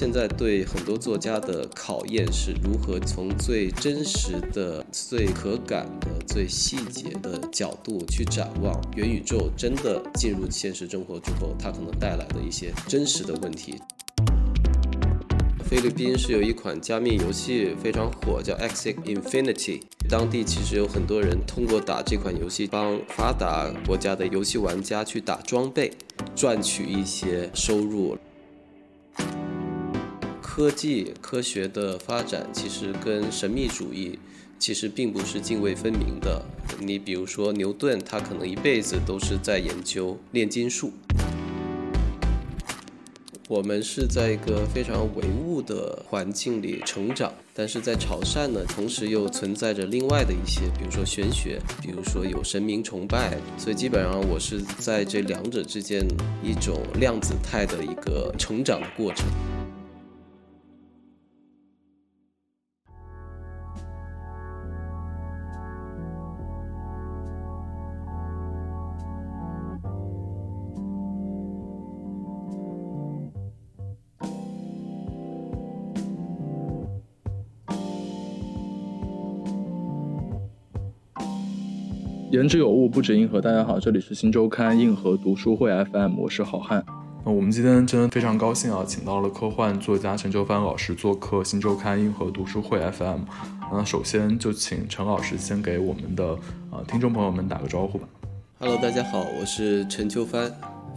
[0.00, 13.74] 现在对很多作家的考验是如何从最真实的、最可感的、最细节的角度去展望元宇宙真的进入现实生活之后，它可能带来的一些真实的问题。
[15.68, 19.82] 菲律宾是有一款加密游戏非常火，叫 Axie Infinity。
[20.08, 25.92] 当地其实有很多人通过打这款游戏，帮发达国家的游戏玩家去打装备，
[26.34, 28.16] 赚取一些收入。
[30.52, 34.18] 科技科学的发展其实跟神秘主义
[34.58, 36.44] 其实并不是泾渭分明的。
[36.80, 40.92] 你比如说牛顿，他可能一辈子都是在研究炼金术。
[43.46, 56.04] 我们是在一个非常唯物的环境里成长，但是在潮汕呢，同时又存在着另外的一些，比如说玄学，比如说有神明崇拜，所以基本上我是在这两者之间
[56.42, 59.24] 一种量子态的一个成长的过程。
[82.40, 83.38] 言之有物，不止硬核。
[83.38, 86.82] 大家好，这里是新周刊硬核读书会 FM，我是好汉。
[87.22, 93.18] 那我们今天真的非常高兴啊，请到了科幻作家陈秋帆老师做客新周刊硬核读书会 FM。
[93.70, 96.24] 那首先就请陈老师先给我们的
[96.70, 98.08] 呃听众朋友们打个招呼吧。
[98.58, 100.50] Hello，大家好，我是陈秋帆，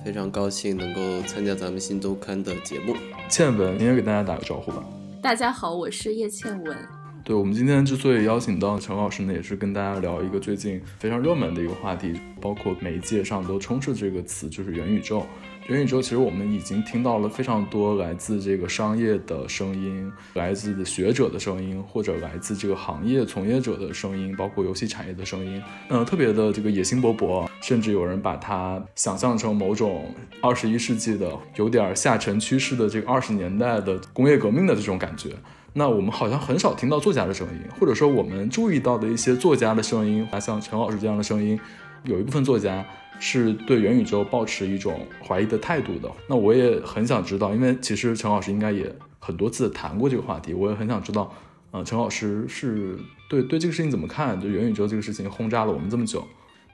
[0.05, 2.95] 非常高兴能够参加咱们新周刊的节目。
[3.27, 4.81] 倩文，你也给大家打个招呼吧。
[5.21, 7.02] 大家好，我是叶倩文。
[7.25, 15.25] 对我们今天之所以邀请到陈老师呢，也是跟大家聊一个最近非常热门的一个话题，包括媒介上都充斥这个词，就是元宇宙。
[15.69, 35.29] 元宇宙其实我们已经听到了非常多来自这个商业的声音，来自学者的声音，或者来自这个行业从业者的声音，包括游戏产业的声音，嗯，特别的这个野心勃勃，甚至有人把它想象成某种二十一世纪的有点下沉趋势的这个二十年代的工业革命的这种感觉。
[35.75, 41.59] 那我们好像很少听到作家的声音，或者说我们注意到的一些作家的声音，啊像陈老师这样的声音，
[42.03, 42.85] 有一部分作家
[43.19, 46.11] 是对元宇宙抱持一种怀疑的态度的。
[46.27, 51.33] 那我也很想知道，因为其实陈老师应该也很多次谈过这个话题，我也很想知道，
[51.71, 52.95] 呃，陈老师是
[53.27, 54.39] 对对这个事情怎么看？
[54.39, 56.23] 就元宇宙这个事情轰炸了我们这么久。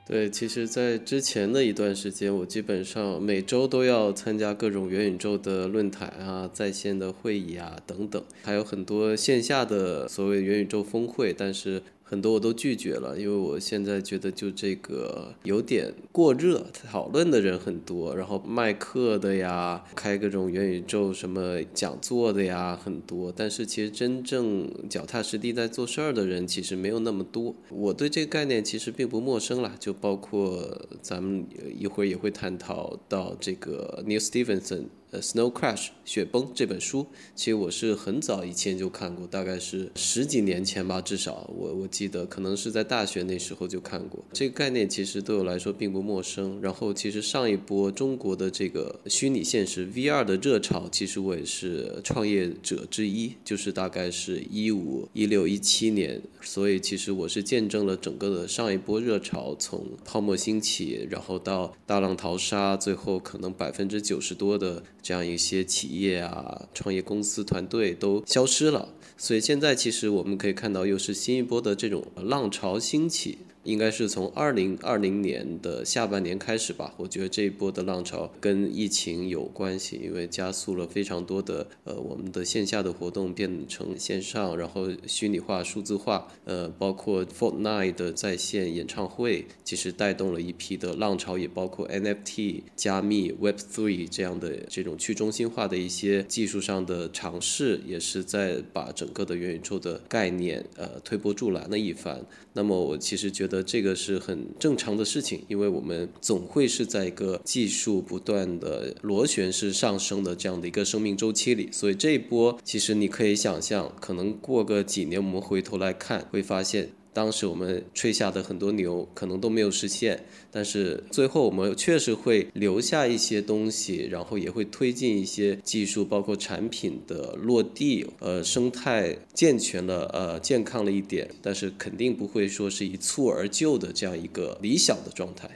[0.09, 11.84] 对，其实，在之前的一段时间，我基本上每周都要参加各种元宇宙的论坛啊、在线的会议啊等等，还有很多线下的所谓元宇宙峰会，但是。
[12.09, 27.53] 很多我都拒绝了，因为我现在觉得就这个有点过热，讨论的人很多，然后卖课的呀，开各种元宇宙什么讲座的呀很多，但是其实真正脚踏实地在做事儿的人其实没有那么多。
[27.70, 31.46] 我对这个概念其实并不陌生啦，就包括咱们
[31.78, 34.86] 一会儿也会探讨到这个 Neil Stevenson。
[35.12, 44.24] 呃，《Snow Crash》雪崩这本书，其实我是很早以前就看过，大概是十几年前吧，至少我我记得可能是在大学那时候就看过。
[44.31, 46.59] 这个概念其实对我来说并不陌生。
[46.62, 64.84] 然后，其实上一波中国的这个虚拟现实 VR 的热潮，其实我也是创业者之一，就是大概是一五、一六、一七年，所以其实我是见证了整个的上一波热潮从泡沫兴起，然后到大浪淘沙，最后可能百分之九十多的。
[65.02, 73.40] 这样一些企业啊，创业公司团队都消失了，所以现在其实我们可以看到，又是新一波的这种浪潮兴起。
[73.69, 102.26] 应该是从二零二零年的下半年开始吧，我觉得这一波的浪潮跟疫情有关系，因为加速了非常多的呃我们的线下的活动变成线上，然后虚拟化、数字化，呃，包括 Fortnite 的在线演唱会，其实带动了一批的浪潮，也包括 NFT、加密、Web3 这样的这种去中心化的一些技术上的尝试，也是在把整个的元宇宙的概念呃推波助澜了一番。
[102.53, 135.50] 那么我其实觉得这个是很正常的事情，因为我们总会是在一个技术不断的螺旋式上升的这样的一个生命周期里，所以这一波其实你可以想象，可能过个几年我们回头来看，会发现当时我们吹下的很多牛可能都没有实现，但是最后我们确实会留下一些东西，然后也会推进一些技术，包括产品的落地，呃，生态健全了，呃，健康了一点，但是肯定不会说是一蹴而就的这样一个理想的状态。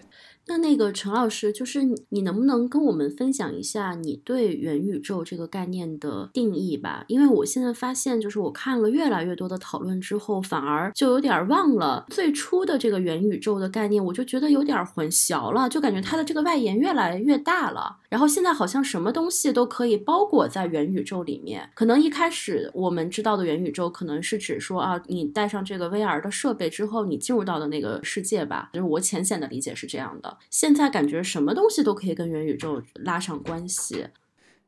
[0.46, 7.06] 那那个陈老师，就是你能不能跟我们分享一下你对元宇宙这个概念的定义吧？
[7.08, 17.98] 因为我现在发现，就是我看了越来越多的讨论之后，反而就有点忘了最初的这个元宇宙的概念，我就觉得有点混淆了，就感觉它的这个外延越来越大了。
[18.14, 21.68] 然后现在好像什么东西都可以包裹在元宇宙里面。
[21.74, 28.70] 可能一开始我们知道的元宇宙，可能是指说啊，你带上这个 VR 的设备之后，你进入到的那个世界吧。
[28.72, 30.38] 就是我浅显的理解是这样的。
[30.52, 34.06] 现在感觉什么东西都可以跟元宇宙拉上关系。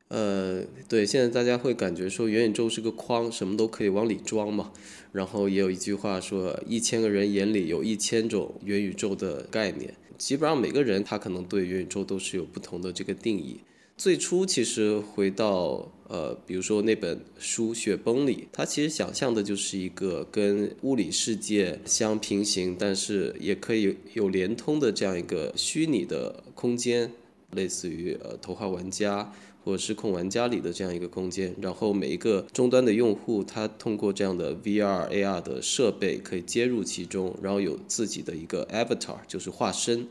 [0.08, 4.72] 呃，对，现在大家会感觉说元宇宙是个筐，什么都可以往里装嘛。
[5.12, 9.94] 然后也有一句话说，一千个人眼里有一千种元宇宙的概念。
[10.18, 13.60] 基本上每个人他可能对元宇宙都是有不同的这个定义。
[13.98, 27.10] 最初其实回到呃，比如说那本书《雪崩》里，它其实想象的就是一个跟物理世界相平行，但是也可以有连通的这样一个虚拟的空间，
[27.52, 29.24] 类似于呃《头号玩家》
[29.66, 31.54] 或《失控玩家》里的这样一个空间。
[31.60, 40.08] 然后每一个终端的用户，他通过这样的 VR、AR 的设备可以接入其中，然后有自己的一个 avatar，就是化身。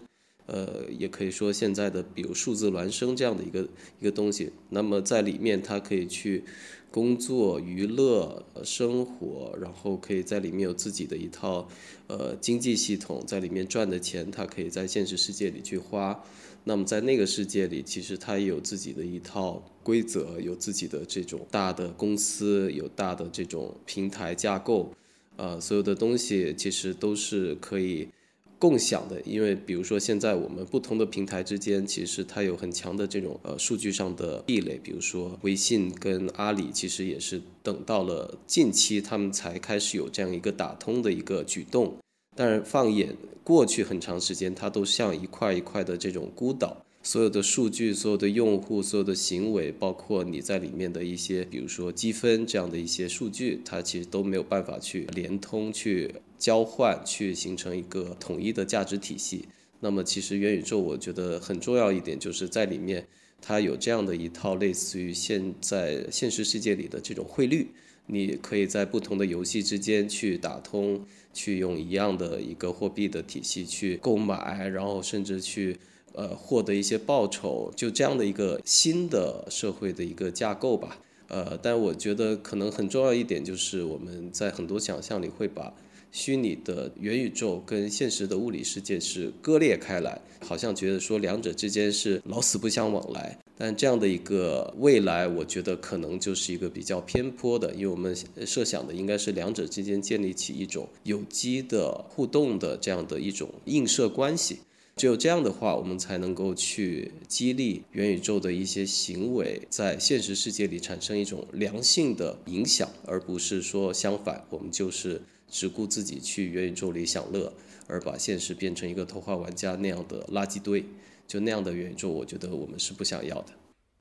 [0.47, 3.67] 呃，也可以说现在的比如数字孪生这样的一个
[3.99, 6.45] 一个东西，那么在里面它可以去
[6.91, 11.67] 工作、娱乐、生活，然后可以在里面有自己的一套
[12.09, 16.23] 呃经济系统，在里面赚的钱，它可以在现实世界里去花。
[16.64, 24.93] 那么在那个世界里，其实它也有自己的一套规则，有自己的这种大的公司，有大的这种平台架构，
[25.37, 28.08] 呃，所有的东西其实都是可以。
[28.56, 34.78] 共享的，因为比如说现在我们不同的平台之间，其实它有很强的这种呃数据上的壁垒。
[34.82, 41.94] 比如说微信跟阿里，其实也是等到了近期他们才开始有这样一个打通的一个举动。
[42.35, 46.85] 但是放眼过去很长时间，它都像一块一块的这种孤岛。
[47.03, 59.47] 所有的数据、所有的用户、所有的行为，包括你在里面的一些，比如说积分这样的一些数据，它其实都没有办法去连通、去交换、去形成一个统一的价值体系。
[59.81, 63.07] 那么，其实元宇宙我觉得很重要一点，就是在里面
[63.43, 67.69] 它有这样的一套类似于现在现实世界里的这种汇率，
[68.07, 71.05] 你可以在不同的游戏之间去打通，
[71.35, 75.77] 去用一样的一个货币的体系去购买，然后甚至去。
[76.17, 80.97] 呃，获得一些报酬，就这样的一个新的社会的一个架构吧。
[81.27, 85.75] 呃，但我觉得可能很重要一点就是，我们在很多想象里会把
[86.13, 93.37] 虚拟的元宇宙跟现实的物理世界是割裂开来，好像觉得说两者之间是老死不相往来。
[93.56, 104.59] 但这样的一个未来，我觉得可能就是一个比较偏颇的，因为我们设想的应该是两者之间建立起一种有机的互动的这样的一种映射关系。
[104.97, 117.53] 只有这样的话，我们才能够去激励元宇宙的一些行为在现实世界里产生一种良性的影响，而不是说相反，我们就是只顾自己去元宇宙里享乐，
[117.89, 120.85] 而把现实变成一个头号玩家那样的垃圾堆。
[121.26, 123.53] 就那样的援助，我觉得我们是不想要的。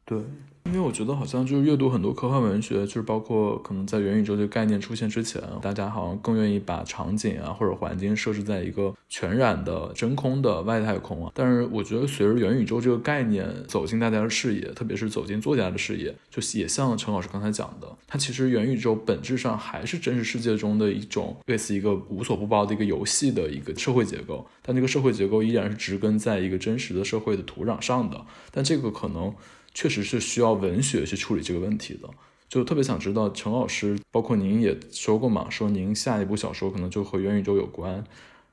[0.05, 0.19] 对。
[0.67, 11.31] 因为我觉得好像就是阅读很多科幻文学，就是包括可能在元宇宙这个概念出现之前，大家好像更愿意把场景啊或者环境设置在一个全然的真空的外太空啊。
[11.35, 28.25] 但是我觉得随着元宇宙这个概念走进大家的视野，特别是走进作家的视野，就也像陈老师刚才讲的，它其实元宇宙本质上还是真实世界中的一种类似一个无所不包的一个游戏的一个社会结构，但这个社会结构依然是植根在一个真实的社会的土壤上的。
[28.49, 29.31] 但这个可能。
[29.73, 32.09] 确实是需要文学去处理这个问题的，
[32.47, 38.03] 就特别想知道陈老师，包括您也说过嘛，说您下一部小说可能就和元宇宙有关，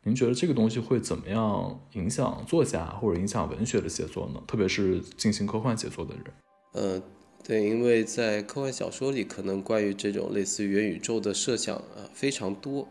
[0.04, 4.42] 您觉得这个东西会怎么样影响作家或者影响文学的写作呢？
[4.46, 6.24] 特别是进行科幻写作的人。
[6.72, 7.02] 呃，
[7.44, 12.88] 对，因为在科幻小说里，可能关于这种类似元宇宙的设想啊非常多。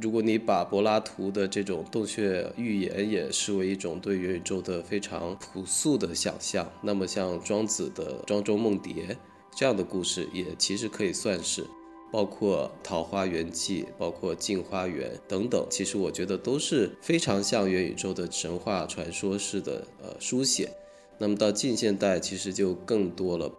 [0.00, 8.92] 如果你把柏拉图的这种洞穴寓言也视为一种对元宇宙的非常朴素的想象，那么像庄子的《庄周梦蝶》
[9.54, 11.66] 这样的故事也其实可以算是，
[12.10, 20.70] 包括《桃花源记》、包括《镜花缘》等等，其实我觉得都是非常像元宇宙的神话传说式的呃书写。
[21.18, 23.52] 那么到近现代其实就更多了，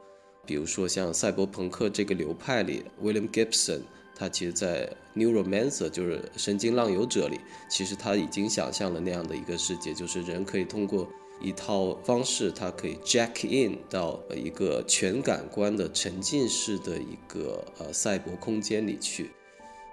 [0.43, 3.81] 比如说像赛博朋克这个流派里，William Gibson。
[4.15, 11.07] 他其实在《Neuromancer》就是《神经浪游者》里，其实他已经想象了那样的一个世界，就是人可以通过
[11.41, 19.31] 一套方式，它可以 jack in 到一个全感官的沉浸式的一个呃赛博空间里去。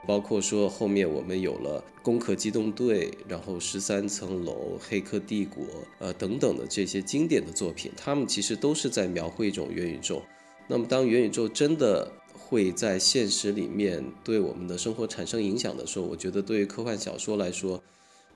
[0.04, 4.52] 包括说后面我们有了《攻壳机动队》，然后《十三层楼》
[4.88, 5.64] 《黑客帝国》
[6.00, 10.22] 呃等等的这些经典的作品，他们其实都是在描绘一种元宇宙。
[10.66, 12.10] 那么当元宇宙真的
[12.52, 17.82] 会在现实里面对我们的生活产生影响的时候，我觉得对于科幻小说来说，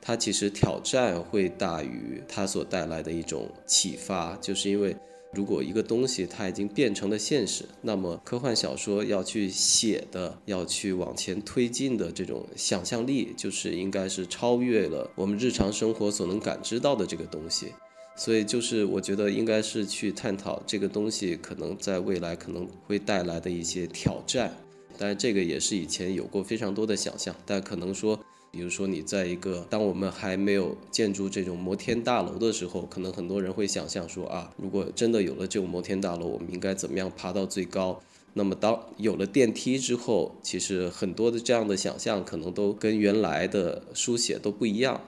[0.01, 4.97] 它其实挑战会大于它所带来的一种启发，就是因为。
[5.33, 17.75] 如果一个东西它已经变成了现实，那么科幻小说要去写的、要去往前推进的这种想象力，就是应该是超越了我们日常生活所能感知到的这个东西。
[18.17, 24.57] 所以，就是我觉得应该是去探讨这个东西可能在未来可能会带来的一些挑战。
[24.99, 28.19] 当然，这个也是以前有过非常多的想象，但可能说。
[28.53, 38.01] 比如说，你在一个当我们还没有建筑这种摩天大楼的时候，可能很多人会想象说啊，如果真的有了这种摩天大楼，我们应该怎么样爬到最高？
[38.33, 44.99] 那么当有了电梯之后，其实很多的这样的想象可能都跟原来的书写都不一样。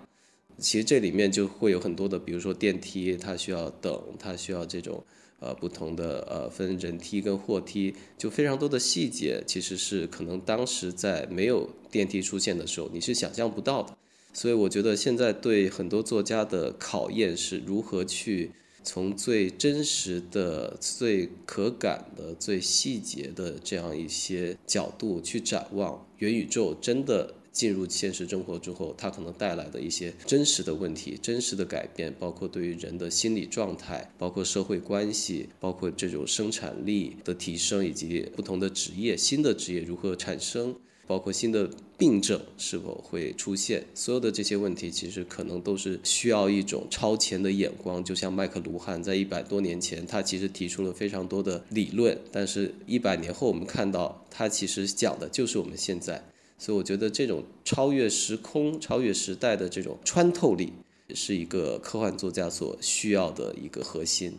[0.59, 5.05] 其实这里面就会有很多的，比如说电梯它需要等，它需要这种。
[5.41, 13.97] 呃，不同的呃，分人梯跟货梯，就非常多的细节，其实是可能当时在没有电梯出现的时候，你是想象不到的。
[14.33, 18.51] 所以我觉得现在对很多作家的考验是如何去
[18.83, 27.37] 从最真实的、最可感的、最细节的这样一些角度去展望元宇宙，真的。
[27.53, 40.75] 进入现实生活之后，它可能带来的一些真实的问题、真实的改变，包括对于人的心理状态，包括社会关系，包括这种生产力的提升，以及不同的职业、新的职业如何产生，
[41.07, 48.05] 包括新的病症是否会出现，所有的这些问题，其实可能都是需要一种超前的眼光。
[48.05, 56.23] 就像麦克卢汉在一百多年前，他其实提出了非常多的理论，但是一百年后我们看到，他其实讲的就是我们现在。
[56.59, 60.73] 所以我觉得这种超越时空、超越时代的这种穿透力，
[61.15, 64.39] 是一个科幻作家所需要的一个核心。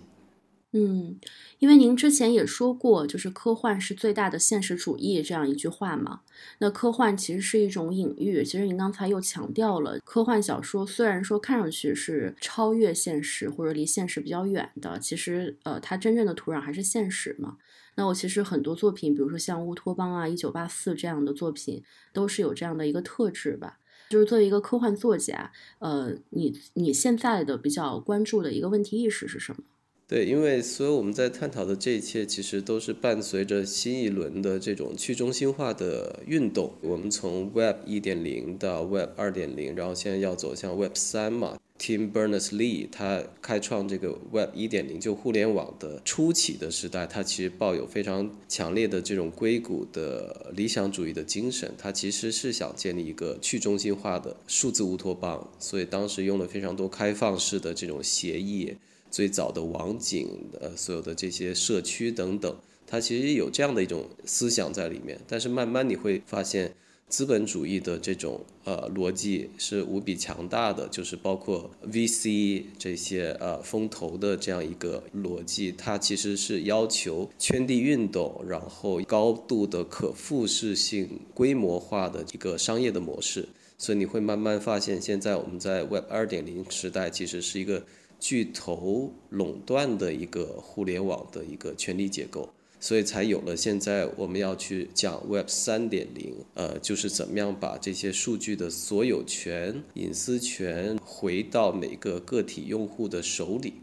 [0.73, 1.17] 嗯，
[1.59, 6.21] 因为您之前也说过，就是科幻是最大的现实主义这样一句话嘛。
[6.59, 8.43] 那科幻其实是一种隐喻。
[8.45, 17.57] 其实您刚才又强调了，科幻小说虽然说看上去是超越现实或者离现实比较远的，其实呃，它真正的土壤还是现实嘛。
[17.95, 23.79] 那我其实很多作品，比如说像乌托邦啊、一九八四这样的作品，都是有这样的一个特质吧。
[24.09, 29.63] 就是作为一个科幻作家，呃，你你现在的比较关注的一个问题意识是什么？
[30.09, 36.73] 对，因为所有我们在探讨的这一切，其实都是伴随着新一轮的这种去中心化的运动。
[36.81, 41.59] 我们从 Web 一点零到 Web 二点零，然后现在要走向 Web 三嘛。
[41.77, 51.71] Tim Berners-Lee 他开创这个 Web 一点零，就互联网的初期的时代，他其实抱有非常强烈的这种硅谷的理想主义的精神。
[51.77, 58.73] 他其实是想建立一个去中心化的数字乌托邦，所以当时用了非常多开放式的这种协议。
[59.11, 60.27] 最早的网景，
[60.59, 65.19] 呃，所有的这些社区等等，它其实有这样的一种思想在里面。
[65.27, 66.73] 但是慢慢你会发现，
[67.07, 83.49] 资本主义的这种呃逻辑是无比强大的，就是包括 VC 这些呃风投的这样一个逻辑，它其实是要求圈地运动，然后高度的可复式性、规模化的一个商业的模式。
[83.79, 87.83] 所以你会慢慢发现，现在我们在 Web 二点零时代，其实是一个。
[88.19, 92.49] 巨头垄断的一个互联网的一个权力结构，
[92.79, 103.73] 所以才有了现在我们要去讲 Web 三点零，呃，就是怎么样把这些数据的所有权、隐私权回到每个个体用户的手里。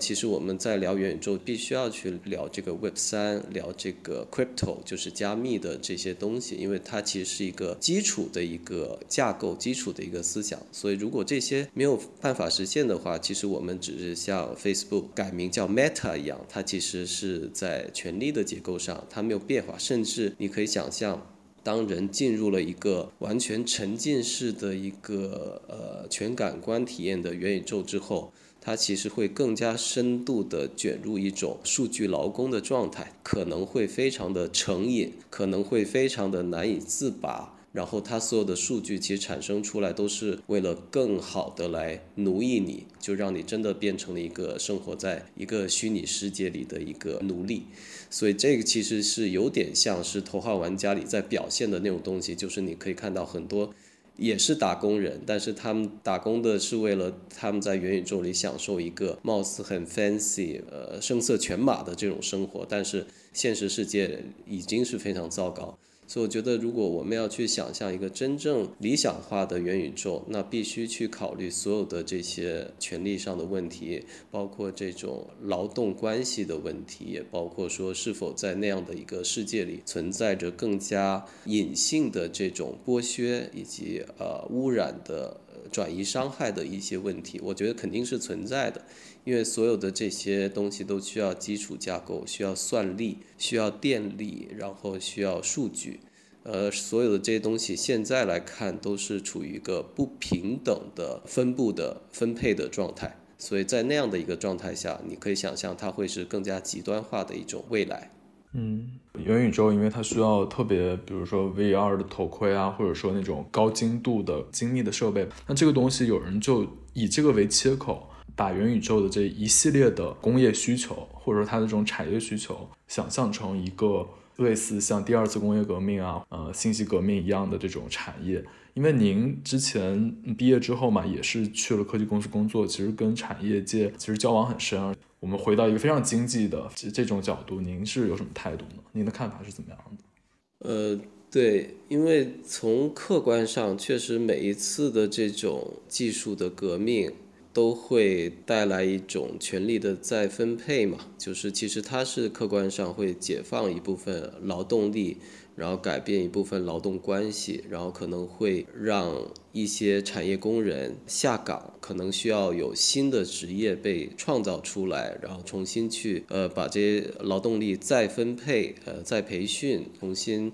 [0.00, 10.58] 其实我们在聊元宇宙，必须要去聊这个 Web 三，聊这个 Crypto，就是加密的这些东西，因为它其实是一个基础的一个架构，基础的一个思想。
[10.72, 19.76] 所以如果这些没有办法实现的话，其实我们只是像 Facebook 改名叫 Meta 一样，它其实是在权力的结构上它没有变化。
[19.76, 21.30] 甚至你可以想象，
[21.62, 28.32] 当人进入了一个完全沉浸式的一个呃全感官体验的元宇宙之后。
[28.60, 37.56] 它其实会更加深度的卷入一种数据劳工的状态，可能会非常的成瘾，可能会非常的难以自拔。
[37.72, 47.62] 然后它所有的数据其实产生出来都是为了更好的来奴役你，就让你真的变成了一个生活在一个虚拟世界里的一个奴隶。
[48.10, 53.72] 所以这个其实是有点像是《头号玩家》里在表现的那种东西，就是你可以看到很多
[54.20, 65.78] 也是打工人，但是他们打工的是为了他们在元宇宙里享受一个貌似很 fancy、呃声色犬马的这种生活，但是现实世界已经是非常糟糕。
[66.10, 85.40] 所以我觉得，如果我们要去想象一个真正理想化的元宇宙，那必须去考虑所有的这些权利上的问题，包括这种劳动关系的问题，也包括说是否在那样的一个世界里存在着更加隐性的这种剥削以及呃污染的
[85.70, 87.40] 转移伤害的一些问题。
[87.40, 88.84] 我觉得肯定是存在的。
[89.24, 96.00] 因为所有的这些东西都需要基础架构，需要算力，需要电力，然后需要数据，
[96.42, 108.10] 呃，所有的这些东西现在来看都是处于一个不平等的分布的分配的状态，所以在那样的一个状态下，你可以想象它会是更加极端化的一种未来。
[108.52, 118.09] 嗯，元宇宙因为它需要特别，比如说 VR 的头盔啊，或者说那种高精度的精密的设备，那这个东西有人就以这个为切口。
[118.40, 128.42] 把元宇宙的这一系列的工业需求，或者说它的这种产业需求，想象成一个类似像第二次工业革命啊、呃信息革命一样的这种产业。
[128.72, 134.96] 因为您之前毕业之后嘛，也是去了科技公司工作，其实跟产业界其实交往很深。
[135.18, 138.82] 我们回到一个非常经济的这这种角度，您是有什么态度呢？
[138.92, 140.66] 您的看法是怎么样的？
[140.66, 140.98] 呃，
[141.30, 147.12] 对，因为从客观上，确实每一次的这种技术的革命。
[147.52, 155.16] 都会带来一种权力的再分配嘛，就是其实它是客观上会解放一部分劳动力，
[155.56, 170.52] 然后改变一部分劳动关系，然后可能会让一些产业工人下岗，可能需要有新的职业被创造出来，然后重新去呃把这些劳动力再分配呃再培训，重新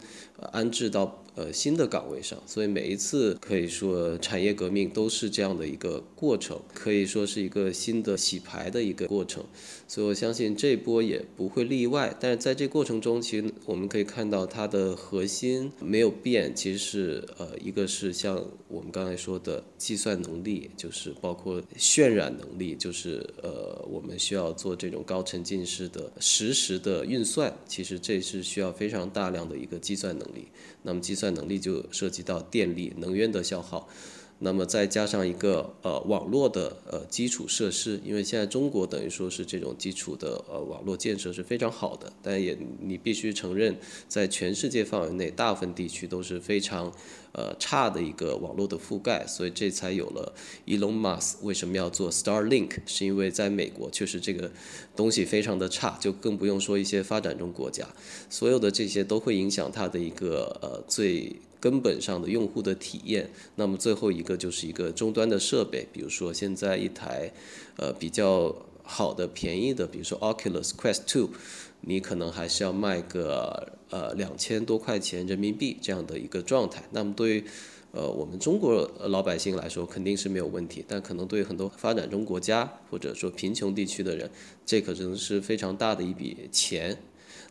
[0.53, 1.23] 安置到。
[1.37, 9.45] 呃，新的岗位上，所以每一次可以说产业革命都是这样的一个过程，可以说是一个新的洗牌的一个过程，
[9.87, 12.16] 所以我相信这波也不会例外。
[12.19, 30.49] 但是在这过程中，其实我们可以看到它的核心没有变，其实是呃，一个是像我们刚才说的计算能力，就是包括渲染能力，就是呃，我们需要做这种高沉浸式的实时的运算，其实这是需要非常大量的一个计算能力。
[30.82, 33.89] 那么计算能力就涉及到电力、能源的消耗，
[34.39, 43.77] 那么再加上一个呃网络的呃基础设施，因为现在中国等于说是这种基础的呃网络建设是非常好的，但也你必须承认，
[44.09, 46.93] 在全世界范围内，大部分地区都是非常。
[47.33, 50.35] 呃，差的一个网络的覆盖，所以这才有了
[50.67, 54.51] Elon Musk 为什么要做 Starlink，是因为在美国确实这个
[54.97, 57.87] 东西非常的差，就更不用说一些发展中国家，
[58.31, 63.29] 所有的这些都会影响它的一个呃最根本上的用户的体验。
[63.57, 67.33] 那么最后一个就是一个终端的设备，比如说现在一台
[67.76, 71.31] 呃比较好的便宜的，比如说 Oculus Quest Two。
[71.89, 76.83] 你可能还是要卖个呃两千多块钱人民币这样的一个状态。
[76.91, 77.45] 那么对于
[77.93, 84.29] 呃我们中国老百姓来说肯定是没有问题，但可能对很多发展中国家或者说贫穷地区的人，
[84.65, 86.97] 这可能是非常大的一笔钱。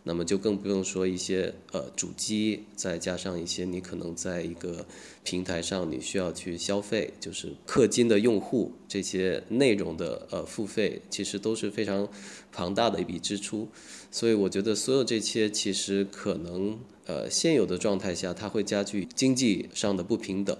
[0.07, 4.85] 那么就更不用说一些呃主机，再加上一些你可能在一个
[5.23, 12.07] 平台上你需要去消费，就是氪金的用户这些内容的呃付费，其实都是非常
[12.51, 13.67] 庞大的一笔支出。
[14.11, 20.55] 所以我觉得所有这些其实可能呃现有的状态下，它会加剧经济上的不平等。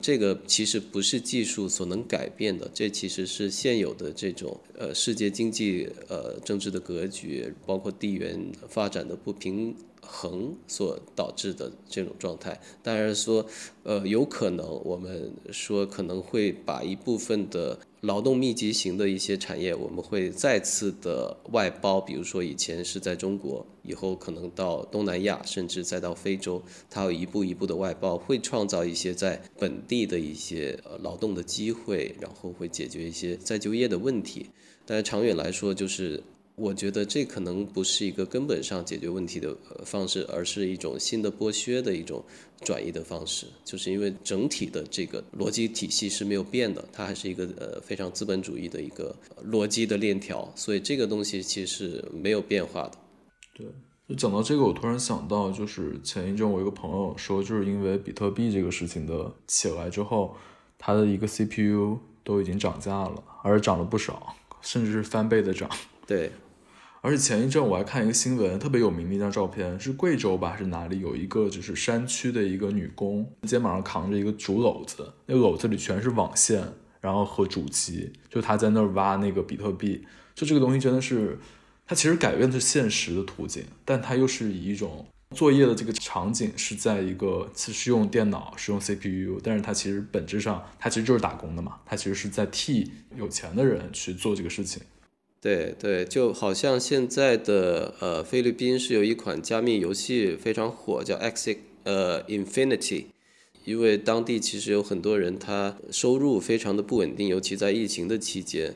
[0.00, 9.74] 这个其实不是技术所能改变的，这其实是现有的这种呃世界经济呃政治的格局，包括地缘发展的不平
[10.08, 12.58] 衡所导致的这种状态。
[12.82, 13.44] 当然说，
[13.82, 17.78] 呃，有可能我们说可能会把一部分的。
[18.02, 34.46] 劳动密集型的一些产业，我们会再次的外包，比如说以前是在中国，以后可能到东南亚，甚至再到非洲，它要一步一步的外包，会创造一些在本地的一些呃劳动的机会，然后会解决一些再就业的问题。
[34.86, 36.22] 但是长远来说，就是。
[36.58, 42.24] 我觉得这可能不是一个根本上解决问题的方式，而是一种新的剥削的一种
[42.62, 43.46] 转移的方式。
[43.64, 49.14] 就是因为整体的这个逻辑体系是没有变的，它还是一个呃非常资本主义的一个
[49.46, 52.92] 逻辑的链条，所以这个东西其实是没有变化的。
[53.54, 53.66] 对，
[54.08, 60.34] 就讲到这个，我突然想到，就是前一阵我一个朋友说，就是因为比特币这个事情的起来之后，
[60.76, 65.70] 他的一个 CPU 都已经涨价了，而且涨了不少，甚至是翻倍的涨。
[66.06, 66.32] 对，
[67.00, 71.00] 而且前一阵我还看一个新闻，特别有名的一张照片，是贵州吧，还是哪里？
[71.00, 76.62] 有一个就是山区的一个女工，肩膀上扛着一个竹篓子，那篓子里全是网线，
[77.00, 81.38] 然后和主机，就她在那儿挖那个比特币，就这个东西真的是。
[81.90, 94.82] 它其实改变的是现实的途径，但它又是以一种作业的这个场景是在一个是用电脑是用 CPU，但是它其实本质上它其实就是打工的嘛，它其实是在替有钱的人去做这个事情。
[95.40, 103.04] 对对，就好像现在的呃菲律宾是有一款加密游戏非常火，叫 X 呃 Infinity，
[103.64, 108.74] 因为当地其实有很多人他收入非常的不稳定，尤其在疫情的期间。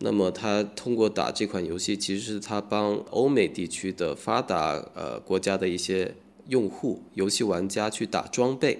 [0.00, 6.14] 那么他通过打这款游戏，其实是他帮欧美地区的发达呃国家的一些
[6.48, 8.78] 用户、游戏玩家去打装备，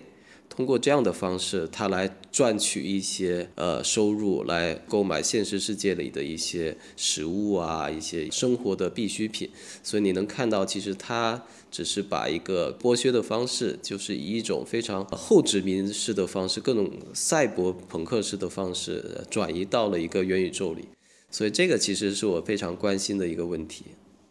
[0.60, 9.48] 通过这样的方式，他来赚取一些呃收入，来购买现实世界里的一些食物啊，一些生活的必需品。
[9.82, 20.84] 所以你能看到，其实他只是把一个剥削的方式，就是以一种非常后殖民式的方式，各种赛博朋克式的方式，转移到了一个元宇宙里。
[21.30, 23.84] 所以这个其实是我非常关心的一个问题。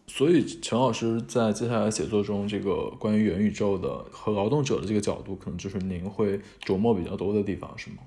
[0.10, 7.98] 所以陈老师在接下来写作中，这个关于元宇宙的和劳动者的这个角度，可能就是您会琢磨比较多的地方，是吗？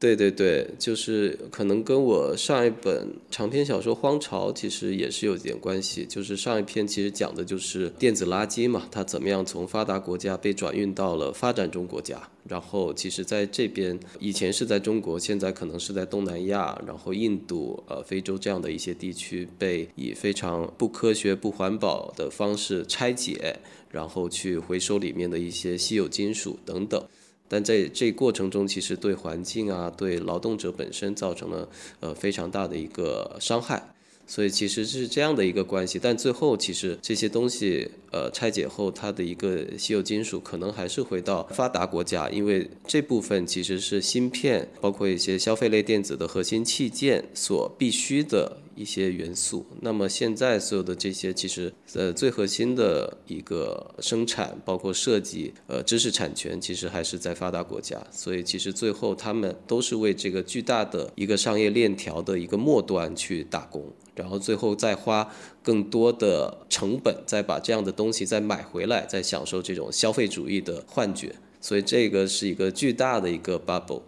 [0.00, 6.06] 对对对，就是可能跟我上一本长篇小说《荒潮》其实也是有点关系。
[6.06, 12.30] 就是上一篇其实讲的就是电子垃圾嘛，它怎么样从发达国家被转运到了发展中国家。
[12.48, 23.58] 然后其实在这边以前是在中国，现在可能是在东南亚，然后印度、呃非洲这样的一些地区被以非常不科学、不环保的方式拆解，
[23.90, 27.04] 然后去回收里面的一些稀有金属等等。
[27.52, 33.92] 但在这过程中，其实对环境啊，对劳动者本身造成了呃非常大的一个伤害，
[34.30, 35.98] 所以其实是这样的一个关系。
[36.00, 48.58] 但最后，其实这些东西呃拆解后，它的一个稀有金属可能还是回到发达国家，因为这部分其实是芯片，包括一些消费类电子的核心器件所必须的。
[48.76, 65.30] 一些元素，那么现在所有的这些其实呃最核心的一个生产，包括设计，呃知识产权，其实还是在发达国家，所以其实最后他们都是为这个巨大的一个商业链条的一个末端去打工，然后最后再花
[65.62, 74.02] 更多的成本，再把这样的东西再买回来，再享受这种消费主义的幻觉，所以这个是一个巨大的一个 bubble。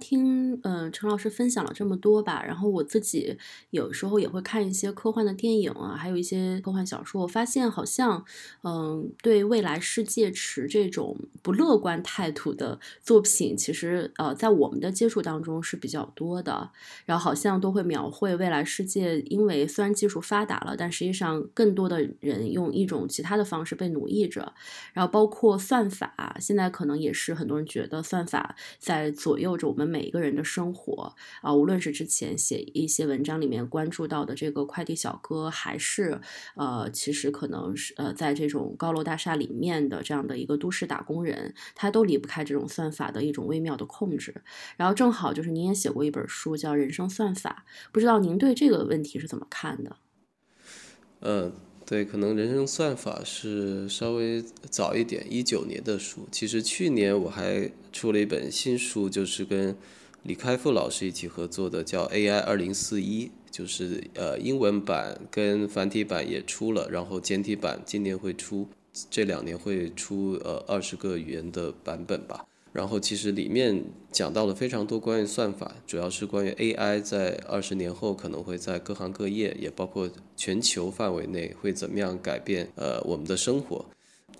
[0.00, 3.38] 听，嗯，陈老师分享了这么多吧，然后我自己
[3.70, 7.22] 有时候也会看一些科幻的电影啊，还有一些科幻小说。
[7.22, 8.24] 我发现好像，
[8.64, 16.70] 嗯，对未来世界持这种不乐观态度的作品，其实呃，在我们的接触当中是比较多的。
[17.06, 24.52] 然后好像都会描绘未来世界，因为虽然技术发达了，但实际上更多的人用一种其他的方式被奴役着。
[24.92, 29.84] 然后包括算法，现在可能也是很多人觉得算法在左右着我们。
[29.94, 36.20] 每一个人的生活啊，无论是之前写一些文章里面关注到的这个快递小哥，还是
[36.56, 44.42] 呃，其实可能是呃，在这种高楼大厦里面的这样的一个都市打工人，他都离不开这种算法的一种微妙的控制。
[44.76, 49.96] 然后正好就是您也写过一本书叫《人生算法》，不知道您对这个问题是怎么看的？
[51.20, 51.52] 嗯，
[51.86, 56.28] 对，可能《人生算法》是稍微早一点，一九年的书。
[56.30, 57.70] 其实去年我还。
[57.94, 59.76] 出了一本新书，就是跟
[60.24, 68.66] 李开复老师一起合作的，叫 AI 二零四一，就是呃英文版跟繁体版也出了，然后简体版今年会出，
[69.10, 72.46] 这两年会出呃二十个语言的版本吧。
[72.72, 83.84] 然后其实里面讲到了非常多关于算法，主要是关于 AI 在二十年后可能会在各行各业，也包括全球范围内会怎么样改变呃我们的生活。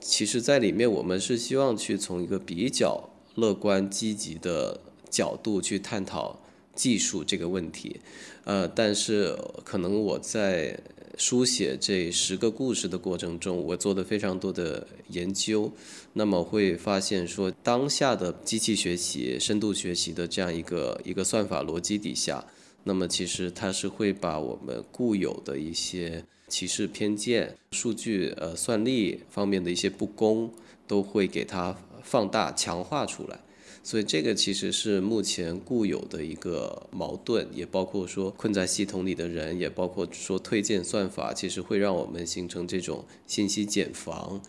[0.00, 3.10] 其实，在里面我们是希望去从一个比较。
[3.36, 4.80] 乐观积极的
[5.14, 6.36] 角度去探讨
[6.74, 8.00] 技术这个问题，
[8.42, 10.76] 呃，但是可能我在
[11.16, 15.70] 书写这十个故事的过程中，我做的非常多的研究，
[16.14, 22.44] 那么会发现说，当下的机器学习、深度学习的这样一个一个算法逻辑底下，
[22.82, 30.50] 那么其实它是会把我们固有的一些歧视偏见、数据呃算力方面的一些不公，
[30.88, 31.76] 都会给它。
[32.06, 33.40] 放大、强化出来，
[33.86, 44.40] 所以这个其实是目前固有的一个矛盾，也包括说困在系统里的人，也包括说推荐算法，其实会让我们形成这种信息茧房。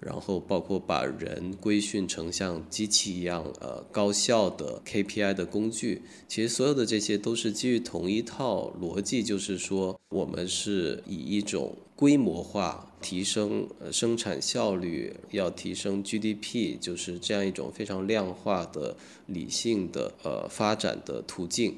[0.00, 21.76] 然后包括把人规训成像机器一样，呃，高效的 KPI 的工具，其实所有的这些都是基于同一套逻辑，就是说我们是以一种规模化提升呃生产效率，要提升 GDP，就是这样一种非常量化的理性的呃发展的途径，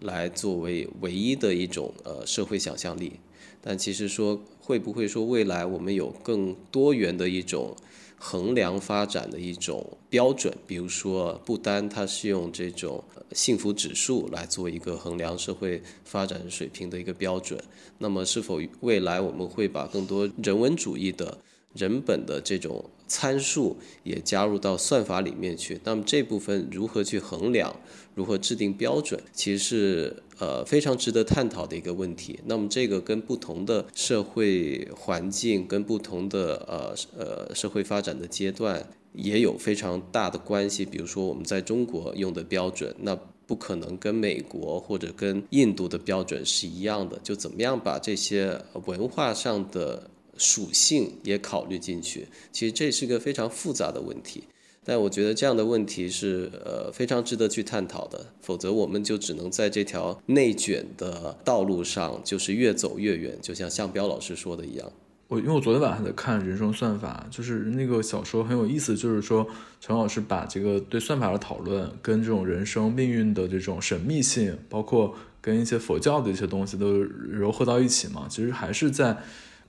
[0.00, 3.20] 来作为唯一的一种呃社会想象力。
[3.60, 7.74] 但其实说会不会说未来我们有更多元的一种
[8.18, 10.52] 衡量发展的一种标准？
[10.66, 17.62] 比如说不单它是用这种幸福指数来做一个衡量社会发展水平的一个标准，
[17.98, 21.38] 那么是否未来我们会把更多人文主义的？
[21.72, 27.72] 人本的这种参数也加入到算法里面去，那么这部分如何去衡量，
[28.20, 32.38] 如何制定标准，其实是呃非常值得探讨的一个问题。
[32.44, 40.84] 那么这个跟不同的社会环境、跟不同的呃呃社会发展的阶段也有非常大的关系。
[40.84, 47.18] 比如说我们在中国用的标准，那不可能跟美国或者跟印度的标准是一样的。
[47.24, 54.44] 就怎么样把这些文化上的属性也考虑进去，其实这是个非常复杂的问题，
[54.84, 64.90] 但我觉得这样的问题是呃非常值得去探讨的，否则我们就只能在这条内卷的道路上就是越走越远，就像向彪老师说的一样。
[65.28, 69.46] 我因为我昨天晚上在看《人生算法》，就是那个小说很有意思，就是说
[69.80, 79.18] 陈老师把这个对算法的讨论跟这种人生命运的这种神秘性，包括跟一些佛教的一些东西都糅合到一起嘛，其实还是在。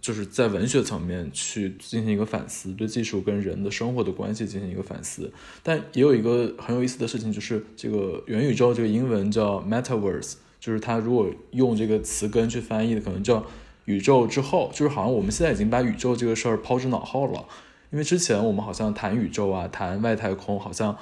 [0.02, 5.32] 就是在文学层面去进行一个反思，对技术跟人的生活的关系进行一个反思。
[5.62, 13.46] 但也有一个很有意思的事情，就是这个元宇宙这个英文叫 metaverse，就是它如果用这个词根去翻译的，可能叫
[13.86, 17.46] 宇宙之后，就是好像我们现在已经把宇宙这个事儿抛之脑后了。
[17.92, 20.98] 因为之前我们好像谈宇宙啊，谈外太空，好像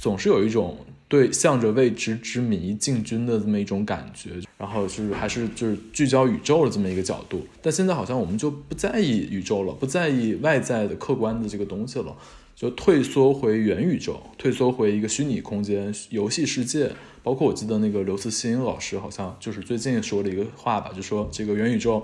[0.00, 0.78] 总是有一种。
[1.10, 7.44] 对，向着未知之谜进军的这么一种感觉，然后就是还是就是聚焦宇宙的这么一个角度。
[7.60, 12.16] 但现在好像我们就不在意宇宙了，不在意外在的客观的这个东西了，
[12.54, 16.92] 就退缩回元宇宙，退缩回一个虚拟空间、游戏世界。
[17.24, 22.00] 包括我记得那个刘慈欣老师好像就是最近说了一个话吧，就说这个元宇宙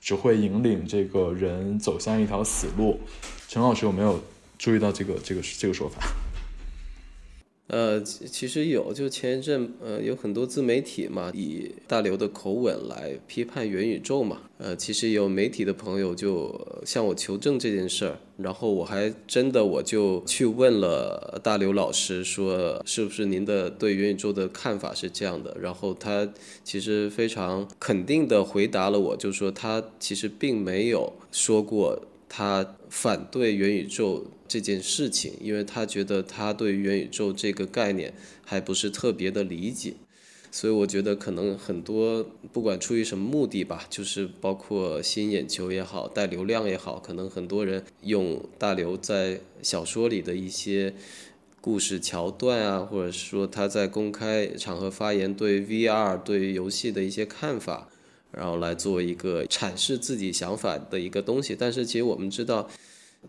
[0.00, 3.00] 只会引领这个人走向一条死路。
[3.48, 4.22] 陈老师有没有
[4.56, 6.00] 注意到这个这个这个说法？
[7.68, 14.42] 呃，其实有，就前一阵，呃，有很多自媒体嘛，以大刘的口吻来批判元宇宙嘛。
[14.58, 25.56] 呃，其实有媒体的朋友就向我求证这件事儿，然后我还真的我就去问了大刘老师，说是不是您的对元宇宙的看法是这样的？
[25.58, 26.30] 然后他
[26.62, 31.98] 其实非常肯定的回答了我，就说他其实并没有说过
[32.36, 34.26] 他反对元宇宙。
[34.46, 38.12] 这件事情，因为他觉得他对元宇宙这个概念
[38.44, 39.94] 还不是特别的理解，
[40.52, 50.94] 所以我觉得可能很多不管出于什么目的吧，就是包括吸引眼球也好，带流量也好，可能很多人用大刘在小说里的一些
[51.60, 57.88] 故事桥段啊，或者说他在公开场合发言对 VR 对游戏的一些看法，
[58.36, 61.56] 然后来做一个阐释自己想法的一个东西。
[61.58, 62.68] 但是其实我们知道。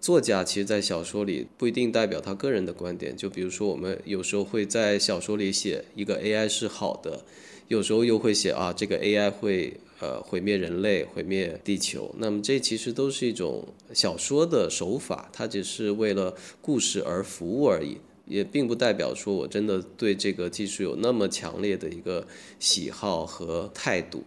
[0.02, 3.16] 作家其实，在小说里不一定代表他个人的观点。
[3.16, 7.24] 就比如说，我们有时候会在小说里写一个 AI 是好的，
[7.70, 12.14] 有时候又会写啊，这个 AI 会呃毁灭人类、毁灭地球。
[12.18, 17.96] 那么这其实都是一种小说的手法，它只是为了故事而服务而已，
[18.28, 22.28] 也并不代表说我真的对这个技术有那么强烈的一个
[22.60, 24.26] 喜好和态度。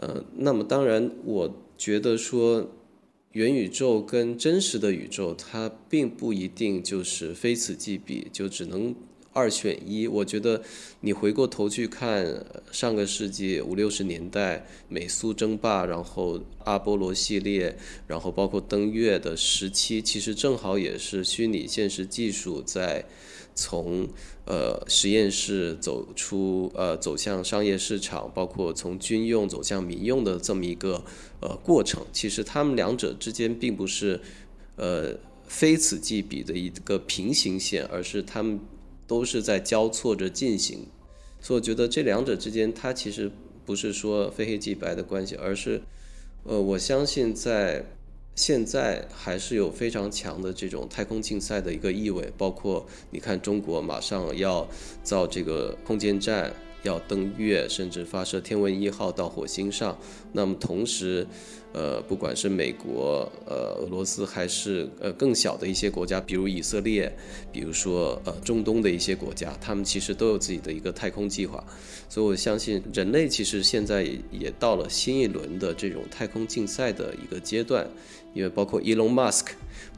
[0.00, 2.68] 呃，那么当然，我觉得说。
[3.32, 8.92] 元宇宙跟真实的宇宙，它并不一定就是非此即彼，就只能
[9.32, 10.08] 二选一。
[10.08, 10.60] 我觉得
[10.98, 23.04] 你回过头去看上个世纪五六十年代美苏争霸，然后阿波罗系列，然后包括登月的时期，其实正好也是虚拟现实技术在。
[23.54, 24.08] 从
[24.44, 31.04] 呃实验室走出呃走向商业市场，包括从军用走向民用的这么一个
[31.40, 34.20] 呃过程，其实他们两者之间并不是
[34.76, 35.14] 呃
[35.46, 38.60] 非此即彼的一个平行线，而是他们
[39.06, 40.86] 都是在交错着进行。
[41.40, 43.30] 所以我觉得这两者之间，它其实
[43.64, 45.82] 不是说非黑即白的关系，而是
[46.44, 47.84] 呃我相信在
[48.34, 54.66] 现在还是有非常强的这种太空竞赛的一个意味，包括你看中国马上要
[55.02, 56.52] 造这个空间站。
[56.82, 59.98] 要登月，甚至发射天问一号到火星上。
[60.32, 61.26] 那么同时，
[61.74, 67.14] 呃，不管是美国、呃，俄罗斯，还是呃更小的一些国家，比如以色列，
[67.52, 71.62] 比如说呃中东的一些国家，他们其实都有自己的一个太空计划。
[72.08, 77.86] 所以我相信，人类其实现在也到了新一轮的这种太空竞赛的一个阶段，
[78.32, 79.52] 因为包括 Elon Musk。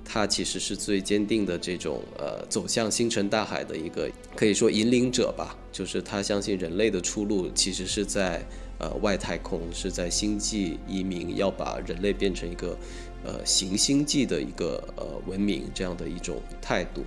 [0.05, 8.45] 他其实是最坚定的这种呃走向星辰大海的一个可以说引领者吧，就是他相信人类的出路其实是在
[8.79, 12.77] 呃外太空，是在星际移民，要把人类变成一个
[13.25, 17.05] 呃行星际的一个呃文明这样的一种态度。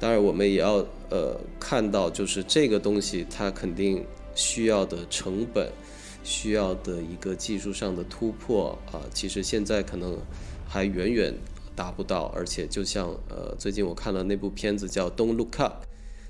[0.00, 0.76] 当然，我们也要
[1.10, 4.02] 呃看到，就是这个东西它肯定
[4.34, 5.70] 需要的成本，
[6.24, 10.18] 需要的一个技术上的突破啊，其实现在可能
[10.70, 11.34] 还远远。
[11.76, 15.82] 达不到，而且就像呃，最近我看了那部片子叫《Don't Look Up》，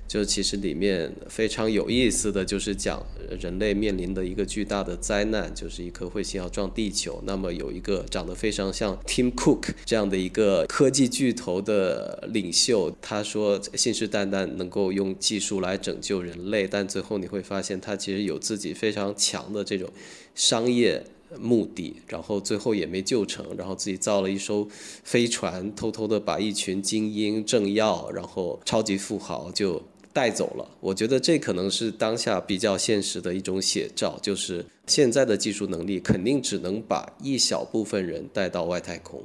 [0.07, 3.05] 就其实里面非常有意思的就是讲
[3.37, 7.21] 人类面临的一个巨大的灾难，就是一颗彗星要撞地球。
[7.25, 19.89] 那么有一个长得非常像 Tim Cook 这样的一个科技巨头的领袖，他说信誓旦旦能够用技术来拯救人类，但最后你会发现他其实有自己非常强的这种
[20.33, 21.03] 商业。
[21.39, 24.67] 目的，然后最后也没救成，然后自己造了一艘
[25.03, 30.69] 飞船，偷偷的把一群精英政要，然后超级富豪就带走了。
[30.79, 39.23] 我觉得这可能是当下比较现实的一种写照，就是现在的技术能力肯定只能把一小部分人带到外太空。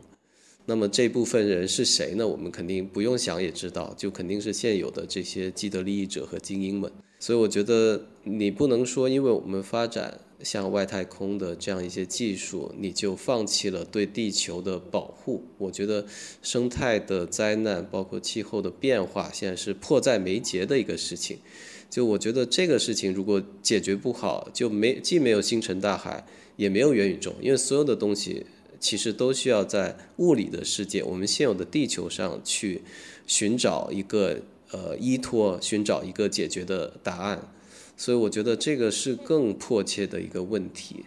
[0.65, 2.27] 那么这部分人是谁呢？
[2.27, 6.91] 我们肯定不用想也知道，就肯定是现有的这些既得利益者和精英们。
[7.19, 10.21] 所以我觉得你不能说，因为我们发展。
[10.43, 15.45] 像外太空的这样一些技术，你就放弃了对地球的保护。
[15.59, 16.07] 我觉得
[16.43, 21.39] 生态的灾难，包括气候的变化，现在是迫在眉睫的一个事情。
[21.89, 28.45] 就我觉得这个事情如果解决不好，就没既没有星辰大海，也没有元宇宙，因为所有的东西
[28.79, 32.83] 其实都需要在物理的世界，我们现有的地球上去
[33.27, 34.41] 寻找一个
[34.73, 37.53] 呃依托，寻找一个解决的答案。
[37.97, 41.07] 所以我觉得这个是更迫切的一个问题，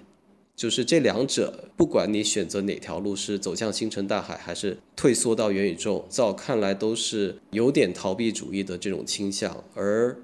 [0.55, 9.63] 就是这两者，不管你选择哪条路，是走向星辰大海，还是退缩到元宇宙，在我看来都是有点逃避主义的这种倾向。
[9.75, 10.17] 而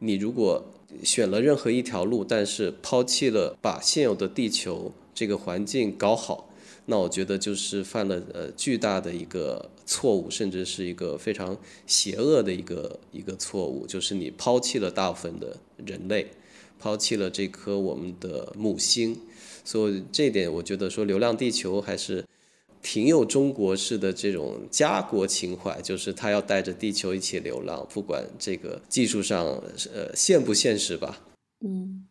[0.00, 0.64] 你如果
[1.04, 6.47] 选了任何一条路，但是抛弃了把现有的地球这个环境搞好，
[6.88, 9.70] 那我觉得就是犯了呃巨大的一个。
[9.90, 16.26] 错误，甚至是一个非常邪恶的一个一个错误，就是你抛弃了大部分的人类，
[16.78, 19.18] 抛弃了这颗我们的母星，
[19.64, 22.22] 所以这点我觉得说《流浪地球》还是
[22.82, 29.46] 挺有中国式的这种家国情怀，就是他要带着地球一起流浪，不管这个技术上
[29.94, 31.18] 呃现不现实吧。
[31.64, 32.04] 嗯，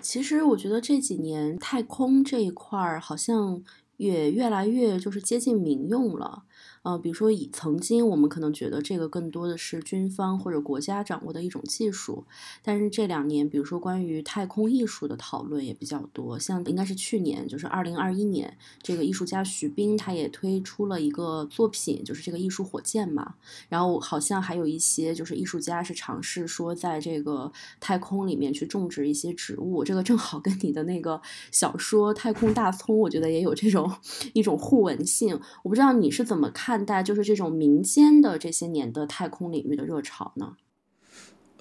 [0.00, 3.62] 其实我觉得这几年太空这一块儿好像
[3.96, 6.44] 也越来越就是接近民用了。
[6.82, 12.24] 呃，比如说以曾经我们可能觉得这个更多的是军方或者国家掌握的一种技术，
[12.62, 23.34] 但是这两年，比如说关于太空艺术的讨论也比较多，像应该是去年，就是二零二一年，这个艺术家徐冰他也推出了一个作品，就是这个艺术火箭嘛，
[23.68, 33.90] 然后好像还有一些就是艺术家是尝试说在这个太空里面去种植一些植物，这个正好跟你的那个小说《太空大葱》，我觉得也有这种
[34.32, 36.84] 一种互文性，我不知道你是怎么看。
[36.86, 40.56] 待就是这种民间的这些年的太空领域的热潮呢？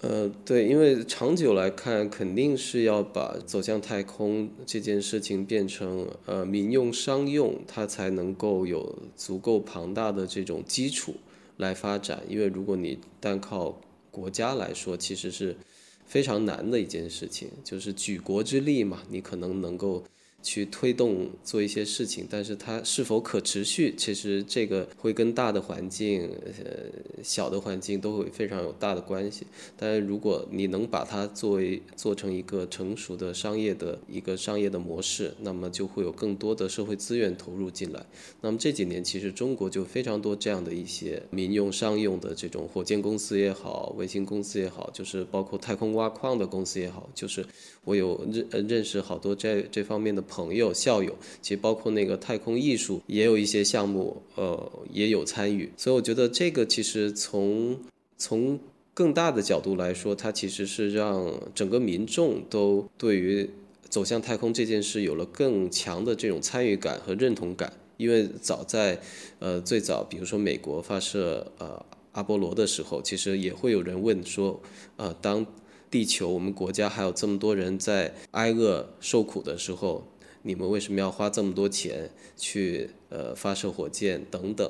[0.02, 11.16] 呃，对，因为长久来看，肯定是要把走向太空这件事情变成呃民用商用，它才能够有足够庞大的这种基础
[11.58, 12.22] 来发展。
[12.30, 15.58] 因为如果你单靠国家来说，其实是
[16.06, 20.06] 非常难的一件事情，就是举国之力嘛，你可能能够。
[20.48, 29.46] 去推动做一些事情，但是它是否可持续，其实这个会跟大的环境、呃小的环境都会非常有大的关系。
[29.76, 38.06] 但是如果你能把它作为做成一个成熟的商业的一个商业的模式，那么就会有更多的社会资源投入进来。
[38.40, 47.46] 那么这几年其实中国就非常多这样的一些民用商用的这种火箭公司也好，卫星公司也好，就是包括太空挖矿的公司也好，就是
[47.88, 50.24] 我有认认识好多这这方面的。
[50.30, 55.72] 朋友、校友，其实包括那个太空艺术，也有一些项目，呃，也有参与。
[55.78, 57.80] 所以我觉得这个其实从
[58.18, 58.60] 从
[58.94, 63.50] 更大的角度来说，它其实是让整个民众都对于
[63.88, 67.72] 走向太空这件事有了更强的这种参与感和认同感。
[67.96, 69.00] 因为早在
[69.40, 74.62] 呃最早，比如说美国发射呃阿波罗的时候，其实也会有人问说，
[74.98, 75.46] 呃，当
[75.90, 80.08] 地球我们国家还有这么多人在挨饿受苦的时候，
[80.42, 84.70] 你们为什么要花这么多钱去呃发射火箭等等？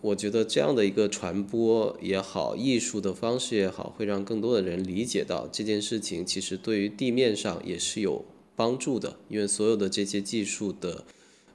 [0.00, 8.24] 我觉得这样的一个传播也好，艺术的方式也好，会让更多的人理解到这件事情其实对于地面上也是有
[8.54, 11.04] 帮助的，因为所有的这些技术的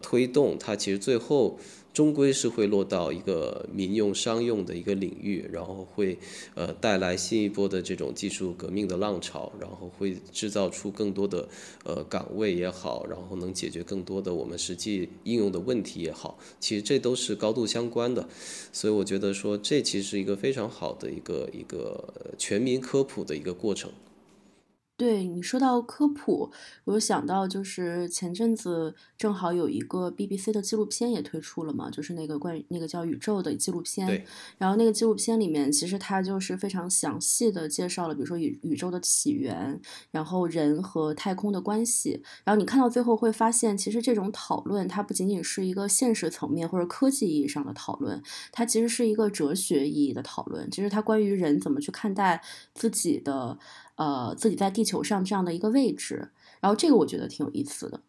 [0.02, 1.58] 推动，它其实最后。
[1.94, 6.18] 终归是会落到一个民用商用的一个领域，然后会
[6.56, 11.48] 呃带来新一波的这种技术革命的浪潮，然后会制造出更多的
[11.84, 18.28] 呃岗位也好，然后能解决更多的我们实际应用的问题也好，其实这都是高度相关的，
[18.72, 23.92] 所以我觉得说这其实是一个非常好的一个一个全民科普的一个过程。
[25.04, 26.50] 对你说到科普，
[26.86, 34.08] 我想到就是前阵子正好有一个 BBC 的纪录片也推出了嘛，就是那个关于那个叫宇宙的纪录片。
[34.58, 39.78] 然后那个纪录片里面，其实它就是非常详细的介绍了，比如说宇宇宙的起源，
[40.10, 42.24] 然后人和太空的关系。
[42.46, 48.24] 然后你看到最后会发现，其实这种讨论它不仅仅是一个现实层面或者科技意义上的讨论，
[48.54, 50.72] 它其实是一个哲学意义的讨论。
[50.72, 52.42] 其实它关于人怎么去看待
[52.74, 53.60] 自己的。
[53.96, 56.30] 呃，自己在地球上这样的一个位置，
[56.60, 58.02] 然后这个我觉得挺有意思的。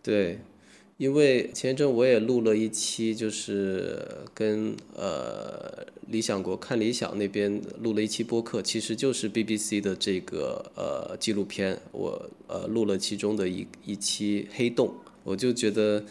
[0.00, 0.38] 对，
[0.96, 14.94] 因为前一阵我也录了一期，就是跟呃理想国看理想那边录了一期播客，其实就是 BBC 的这个呃纪录片，我呃录了其中的一一期黑洞，
[15.24, 16.04] 我就觉得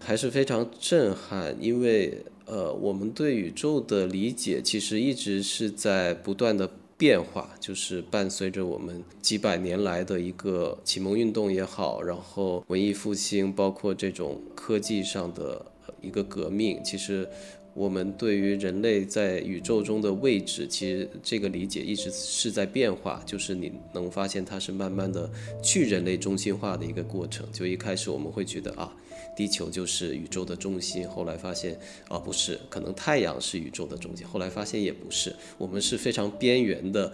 [0.00, 6.68] 还是非常震撼，因为呃我们对宇宙的理解其实一直是在不断的。
[7.04, 15.66] 变化就是伴随着我们几百年来的一个启蒙运动也好，然后文艺复兴，包括这种科技上的
[16.00, 16.80] 一个革命。
[16.82, 17.28] 其实，
[17.74, 23.22] 我们对于人类在宇宙中的位置，其实这个理解一直是在变化。
[23.26, 25.30] 就是你能发现它是慢慢的
[25.62, 27.46] 去人类中心化的一个过程。
[27.52, 28.90] 就一开始我们会觉得啊。
[29.36, 31.78] 地球就是宇宙的中心，后来发现
[32.08, 37.12] 啊不是，可能太阳是宇宙的中心，后来发现也不是，我们是非常边缘的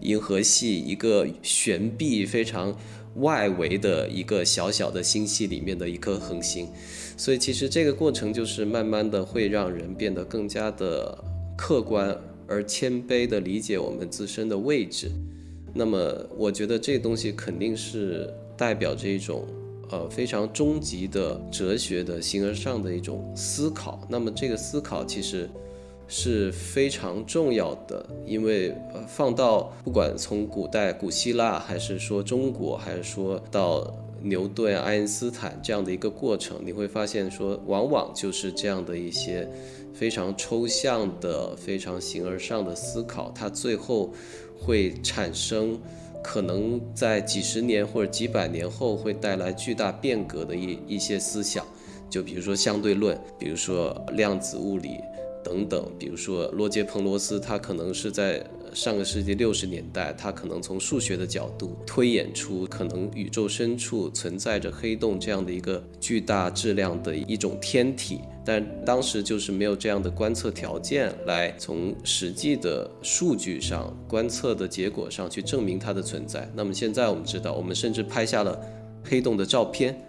[0.00, 2.76] 银河系一个悬臂非常
[3.16, 6.68] 外围的一个小小的星系里面的一颗恒星，
[7.16, 11.16] 所以其实这个过程就是慢慢的会让人变得更加的
[11.56, 12.16] 客观
[12.48, 15.10] 而谦卑的理解我们自身的位置，
[15.72, 19.46] 那么我觉得这东西肯定是代表着一种。
[19.92, 24.00] 呃，非常终极的哲学的形而上的一种思考。
[24.08, 25.50] 那么这个思考其实
[26.06, 39.48] 是非常重要的，因为呃，放到不管从古代古希腊，还是说中国，还是说到牛顿、爱因斯坦这样的一个过程，你会发现说，往往就是这样的一些
[39.92, 44.12] 非常抽象的、非常形而上的思考，它最后
[44.56, 45.76] 会产生。
[46.22, 51.64] 可能在几十年或者几百年后会带来巨大变革的一一些思想，
[52.08, 55.00] 就比如说相对论，比如说量子物理
[55.42, 68.20] 等等，比如说罗杰彭罗斯，他可能是在上个世纪六十年代，他可能从数学的角度推演出可能宇宙深处存在着黑洞这样的一个巨大质量的一种天体。
[68.44, 76.50] 但当时就是没有这样的观测条件来从实际的数据上观测的结果上去证明它的存在。
[76.54, 78.58] 那么现在我们知道，我们甚至拍下了
[79.04, 80.00] 黑洞的照片。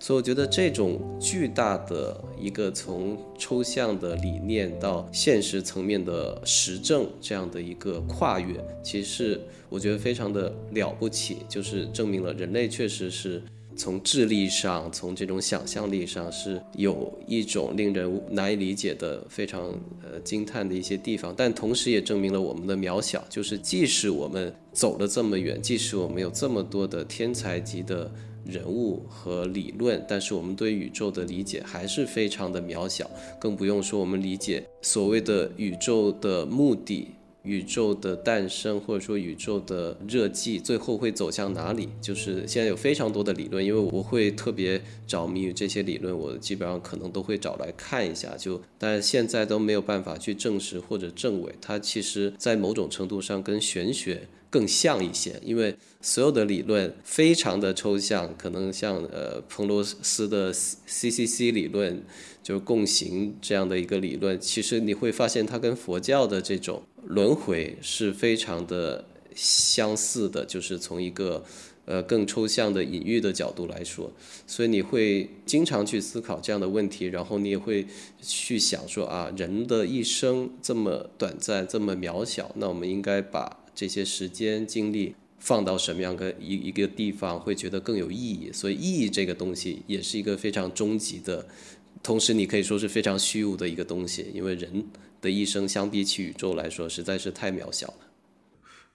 [0.00, 13.40] 所以我觉得这种巨大的一个从抽象的理念到现实层面的实证这样的一个跨越，其实我觉得非常的了不起，就是证明了人类确实是。
[13.76, 19.70] 从智力上，从这种想象力上，是有一种令人难以理解的、非常
[20.02, 23.24] 呃惊叹的一些地方，但同时也证明了我们的渺小。
[23.30, 28.12] 就是即使我们走了这么远，即使我们有这么多的天才级的
[28.44, 37.08] 人物和理论，但是我们对宇宙的理解还是非常的渺小，更不用说我们理解所谓的宇宙的目的。
[37.42, 41.88] 宇宙的诞生，或者说宇宙的热寂，最后会走向哪里？
[41.98, 48.36] 就是现在有非常多的理论，因为我会特别着迷于这些理论，我基本上可能都会找来看一下。
[48.36, 62.02] 就但现在都没有办法去证实或者证伪，它其实在某种程度上跟玄学更像一些，因为所有的理论非常的抽象，可能像呃彭罗斯的 CCC 理论。
[62.42, 71.44] 就是共行这样的一个理论，其实你会发现它跟佛教的这种轮回是非常的相似的，就是从一个
[71.84, 74.10] 呃更抽象的隐喻的角度来说，
[74.46, 77.86] 所以你会经常去思考这样的问题，然后你也会
[78.22, 88.50] 去想说啊，人的一生这么短暂，这么渺小，那我们应该把这些时间精力放到什么样的一一个地方，会觉得更有意义。
[88.52, 91.46] 所以意义这个东西也是一个非常终极的，
[92.02, 94.84] 同时你可以说是非常虚无的一个东西，因为人
[95.20, 98.09] 的一生相比起宇宙来说实在是太渺小了。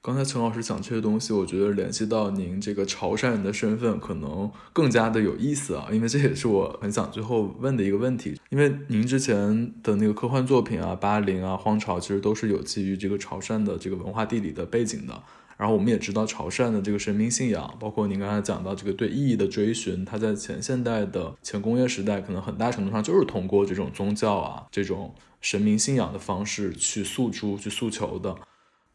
[0.05, 8.39] 刚才陈老师讲这些东西，我觉得联系到您这个潮汕人的身份，可能更加的有意思啊，因为这也是我很想最后问的一个问题。
[8.49, 15.23] 因为您之前的那个科幻作品啊，《巴林》啊，《荒潮》，其实都是有基于这个潮汕的这个文化地理的背景的。
[15.57, 28.35] 然后我们也知道潮汕的这个神明信仰，包括您刚才讲到这个对意义的追寻，它在前现代的前工业时代，可能很大程度上就是通过这种宗教啊，这种神明信仰的方式去诉诸、去诉求的。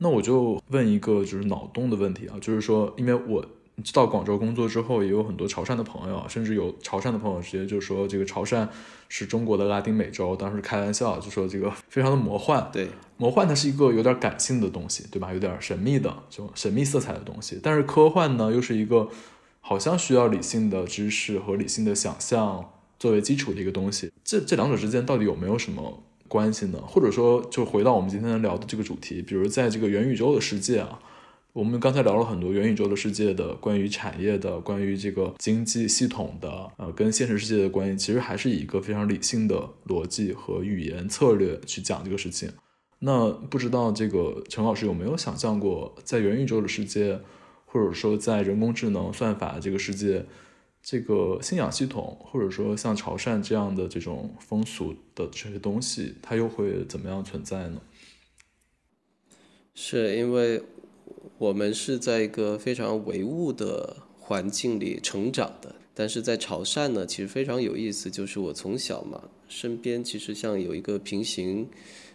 [0.02, 3.44] 那我就问一个就是脑洞的问题啊，就是说，因为我
[3.92, 8.66] 到广州工作之后，也有很多潮汕的朋友，甚至有潮汕的朋友直接就说这个潮汕
[9.10, 12.88] 是中国的拉丁美洲，当时开玩笑就说这个非常的魔幻，对，
[13.18, 15.32] 魔幻它是一个有点感性的东西，对吧？
[15.34, 19.08] 有点神秘的，就神秘色彩的东西，但是科幻呢，又是一个
[19.60, 26.02] 好像需要理性的知识和理性的想象作为基础的一个东西，这这两者之间到底有没有什么？
[26.30, 26.78] 关系呢？
[26.86, 31.00] 或者说，就回到我们今天聊的这个主题，比如在这个元宇宙的世界啊，
[31.52, 42.48] 我们刚才聊了很多元宇宙的世界的关于产业的、关于这个经济系统的，呃，跟现实世界的关系，其实还是以一个非常理性的逻辑和语言策略去讲这个事情。
[43.00, 47.18] 那不知道这个陈老师有没有想象过，在元宇宙的世界，
[47.66, 50.24] 或者说在人工智能算法这个世界？
[50.82, 57.80] 这个信仰系统，或者说像潮汕这样的这种风俗的这些东西，它又会怎么样存在呢？
[59.74, 60.62] 是因为
[61.38, 71.68] 我们是在一个非常唯物的环境里成长的，但是在潮汕呢，其实非常有意思，就是我从小嘛，身边其实像有一个平行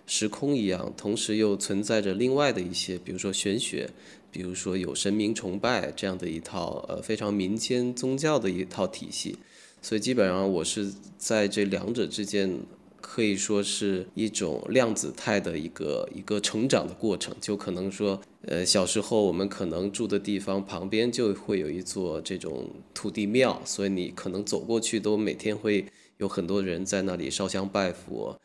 [0.07, 3.89] 时空一样，同时又存在着另外的一些，比如说玄学。
[4.35, 9.37] 比如说有神明崇拜这样的一套呃非常民间宗教的一套体系，
[9.81, 12.59] 所以基本上我是在这两者之间
[12.99, 17.33] 可以说是一种量子态的一个一个成长的过程。
[17.39, 25.85] 就可能说，呃小时候我们可能住的地方旁边就会有一座这种土地庙，所以你可能走过去都每天会
[26.17, 28.37] 有很多人在那里烧香拜佛。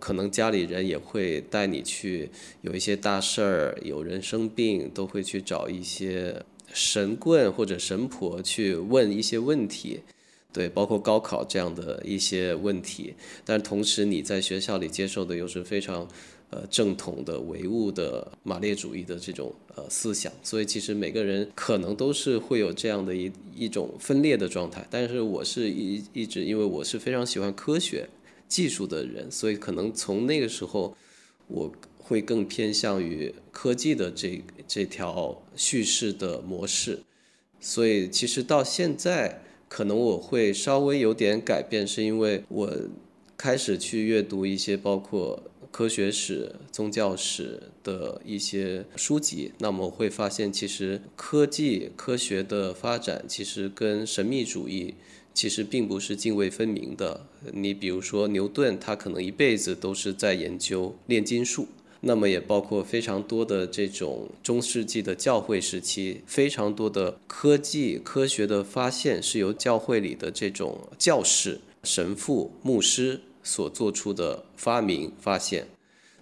[0.00, 2.28] 可能家里人也会带你去，
[2.62, 10.00] 有一些大事儿，有人生病，都会去找一些神棍或者神婆去问一些问题，
[10.52, 13.14] 对，包括高考这样的一些问题。
[13.44, 16.06] 但同时你在学校里接受的又是非常
[16.50, 24.86] 呃正统的唯物的马列主义的这种呃思想，所以其实每个人可能都是会有这样的一一种分裂的状态。
[24.90, 28.06] 但是我是一一直因为我是非常喜欢科学。
[28.48, 30.96] 技术的人，所以可能从那个时候，
[31.48, 37.00] 我会更偏向于科技的这这条叙事的模式。
[37.60, 42.70] 所以其实到现在，可能我会稍微有点改变，是因为我
[43.36, 49.52] 开始去阅读一些包括科学史、宗教史的一些书籍。
[49.58, 54.94] 那么我会发现，其实科技科学的发展，其实跟神秘主义。
[55.34, 57.26] 其实并不是泾渭分明的。
[57.52, 61.66] 你比如说牛顿，他可能一辈子都是在研究炼金术。
[62.06, 75.66] 那么也包括非常多的这种中世纪的教会时期，非常多的科技科学的发现是由教会里的这种教士、神父、牧师所做出的发明发现。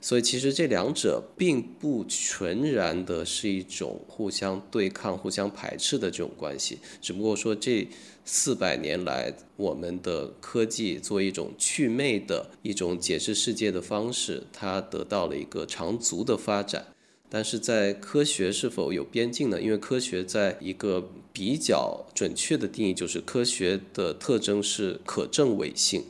[0.00, 7.86] 所以其实这两者并不全然的是一种互相对抗、互相排斥的这种关系，只不过说这
[8.24, 16.86] 四百年来，我们的科技作为一种祛魅的一种解释世界的方式，它得到了一个长足的发展。
[17.28, 19.60] 但是在科学是否有边境呢？
[19.60, 26.04] 因为科学在一个比较准确的定义，就是科学的特征是可证伪性。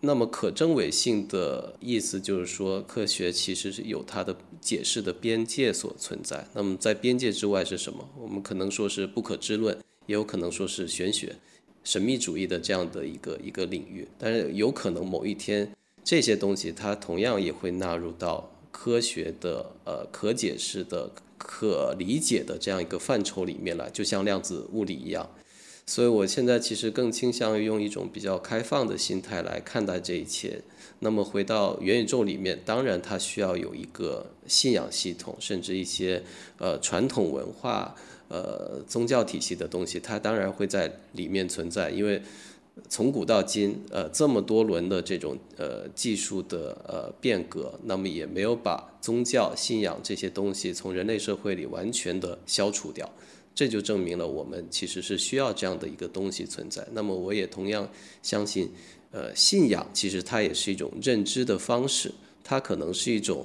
[0.00, 6.46] 那么可证伪性的意思就是说，科学其实是有它的解释的边界所存在。
[6.54, 8.08] 那么在边界之外是什么？
[8.20, 9.76] 我们可能说是不可知论，
[10.08, 11.36] 也有可能说是玄学、
[11.84, 14.08] 神秘主义的这样的一个一个领域。
[14.18, 15.70] 但是有可能某一天
[16.02, 25.28] 这些东西它同样也会纳入到科学的呃可解释的、可理解的这样一个范畴里面来，就像量子物理一样。
[25.86, 30.62] 所以我现在其实更倾向于用一种比较开放的心态来看待这一切。
[31.00, 36.22] 那么回到元宇宙里面，当然它需要有一个信仰系统，甚至一些
[36.58, 37.94] 呃传统文化、
[38.28, 41.90] 呃宗教体系的东西，它当然会在里面存在。
[41.90, 42.22] 因为
[42.88, 53.10] 从古到今，呃这么多轮的这种呃技术的呃变革，那么也没有把宗教信仰这些东西从人类社会里完全的消除掉。
[53.54, 56.86] 这就证明了我们其实是需要这样的一个东西存在。
[56.92, 57.90] 那么我也同样
[58.22, 58.70] 相信，
[59.10, 62.12] 呃，信仰其实它也是一种认知的方式，
[62.44, 63.44] 它可能是一种，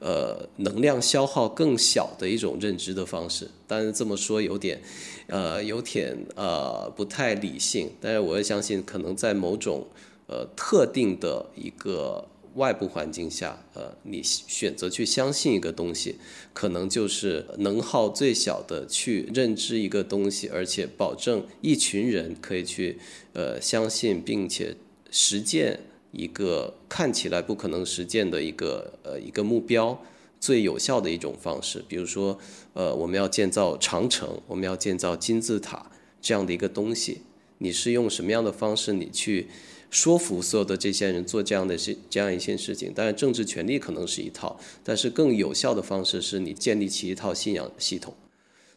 [0.00, 3.48] 呃，能量消耗更小的一种认知的方式。
[3.66, 4.80] 当然这么说有点，
[5.26, 7.90] 呃，有点呃不太理性。
[8.00, 9.86] 但是我也相信，可能在某种
[10.26, 12.28] 呃特定的一个。
[12.54, 16.16] 外部环境下，呃，你选择去相信一个东西，
[16.52, 22.98] 可能就是能耗最小的去认知一个东西，而且保证一群人可以去
[23.34, 24.74] 呃相信并且
[25.08, 25.78] 实践
[26.12, 30.00] 一个看起来不可能实践的一个呃一个目标，
[30.40, 31.84] 最有效的一种方式。
[31.88, 32.38] 比如说，
[32.72, 35.90] 呃，我们要建造长城，我们要建造金字塔
[36.20, 37.22] 这样的一个东西，
[37.58, 39.48] 你是用什么样的方式你去？
[39.90, 42.92] 说服所有的这些人做这样的事，这样一些事情。
[42.92, 48.14] 当然，政治权力可能是一套，但是更有效的方式是你建立起一套信仰系统。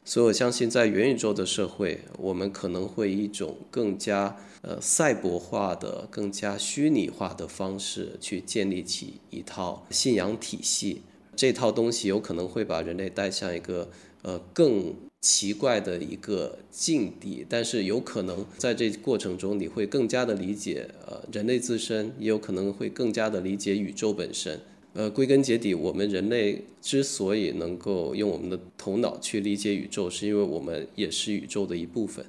[0.04, 11.02] 所以我相信，在元宇宙的社会，我们可能会以一种更加呃赛博化的、更加虚拟化的方式去建立起一套信仰体系。
[11.36, 13.90] 这套东西有可能会把人类带向一个
[14.22, 14.94] 呃更。
[15.22, 24.60] 奇怪的一个境地，但是有可能在这过程中，你会更加的理解呃人类自身，也有可能会更加的理解宇宙本身。
[24.94, 32.26] 呃，归根结底，我们人类之所以能够用我们的头脑去理解宇宙，是因为我们也是宇宙的一部分。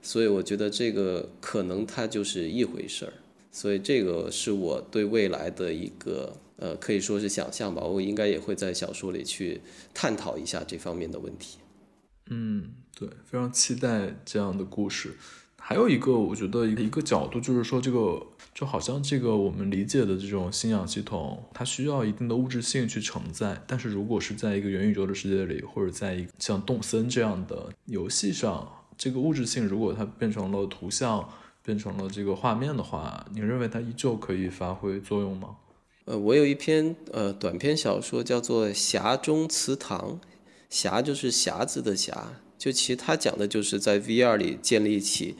[0.00, 3.12] 所以我觉得这个可能它就是一回事儿。
[3.52, 7.82] 所以这个是我对未来的一个呃可以说是想象吧。
[7.82, 9.60] 我应该也会在小说里去
[9.92, 11.58] 探讨一下这方面的问题。
[12.30, 15.16] 嗯，对，非常期待这样的故事。
[15.58, 18.26] 还有一个，我觉得一个角度就是说，这个
[18.60, 23.58] 就好像这个我们理解的这种信仰系统，它需要一定的物质性去承载。
[23.66, 31.26] 但是如果是在一个元宇宙的世界里，或者在一个像动森这样的游戏上，这个物质性如果它变成了图像，
[31.64, 35.56] 变成了这个画面的话，你认为它依旧可以发挥作用吗？
[36.04, 40.20] 呃，我有一篇呃短篇小说叫做《匣中祠堂》。
[40.70, 42.12] 匣就是匣子的匣，
[42.58, 45.36] 就其实它讲的就是在 VR 里建立起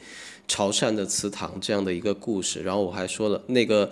[0.47, 2.61] 潮汕的祠堂这样的一个故事。
[2.61, 3.89] 然后我还说了那个。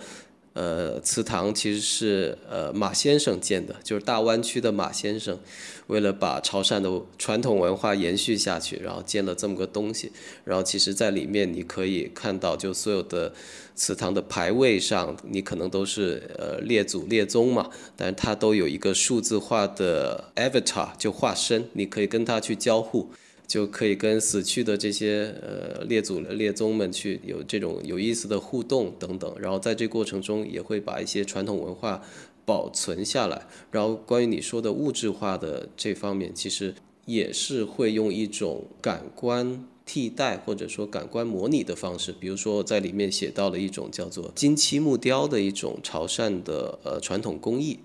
[0.52, 5.38] 呃，祠堂其实是呃马先生建的，就是大湾区的马先生，
[5.86, 10.10] 为了把潮汕的传统文化延续下去，然后建了这么个东西。
[10.44, 13.32] 然后其实，在里面你可以看到，就所有的
[13.76, 23.08] 祠堂的牌位上，你可能都是呃列祖列宗嘛，但是它都有一个数字化的 avatar，就化身，你可以跟它去交互。
[23.50, 32.00] 就可以跟死去的这些呃列祖列宗们去有这种有意思的互动等等，然后在这过程中也会把一些传统文化
[32.44, 33.48] 保存下来。
[33.72, 36.72] 然后关于你说的物质化的这方面，其实
[37.06, 47.80] 也是会用一种感官替代或者说感官模拟的方式，比如说在里面写到了一种叫做金漆木雕的一种潮汕的呃传统工艺，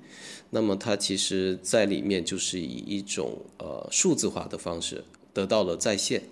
[0.51, 5.03] 那么它其实在里面就是以一种呃数字化的方式。
[5.35, 6.23] 得到了再现，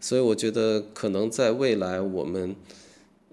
[0.00, 2.54] 所以我觉得可能在未来，我们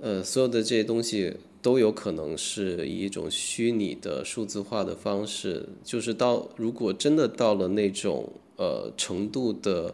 [0.02, 9.94] 呃所有的这些东西都有可能是以一种虚拟的数字化的方式，就是到如果真的到了那种呃程度的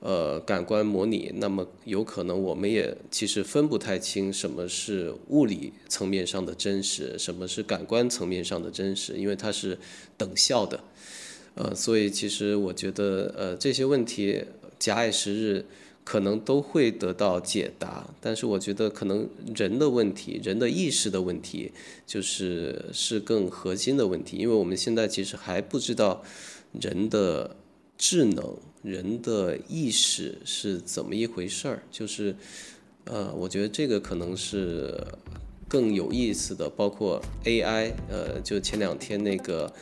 [0.00, 9.78] 呃感官模拟，那么有可能我们也其实分不太清什么是物理层面上的真实，什么是感官层面上的真实，因为它是
[10.18, 10.78] 等效的。
[11.56, 14.44] 呃，所以其实我觉得，呃，这些问题
[14.78, 15.64] 假以时日，
[16.04, 18.08] 可能都会得到解答。
[18.20, 21.72] 但是我觉得，可能人的问题，人的意识的问题，
[22.06, 24.36] 就是是更核心的问题。
[24.36, 26.22] 因为我们现在其实还不知道
[26.78, 27.56] 人的
[27.96, 31.82] 智能、人的意识是怎么一回事儿。
[31.90, 32.36] 就是，
[33.04, 35.02] 呃，我觉得这个可能是
[35.68, 36.68] 更有意思的。
[36.70, 39.72] 包括 AI，呃，就前两天那个。